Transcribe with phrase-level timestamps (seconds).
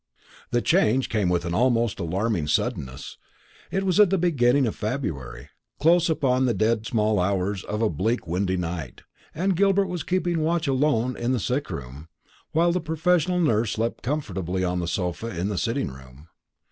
[0.49, 3.17] The change came with an almost alarming suddenness.
[3.69, 7.89] It was at the beginning of February, close upon the dead small hours of a
[7.91, 9.03] bleak windy night,
[9.35, 12.07] and Gilbert was keeping watch alone in the sick room,
[12.51, 16.29] while the professional nurse slept comfortably on the sofa in the sitting room.